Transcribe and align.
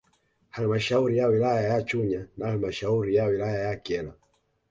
Halmashauri 0.49 1.17
ya 1.17 1.27
wilaya 1.27 1.69
ya 1.69 1.81
Chunya 1.83 2.27
na 2.37 2.47
halmashauri 2.47 3.15
ya 3.15 3.25
wilaya 3.25 3.59
ya 3.69 3.75
Kyela 3.77 4.13